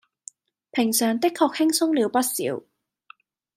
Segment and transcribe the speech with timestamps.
[0.71, 2.65] 平常的確輕鬆了不少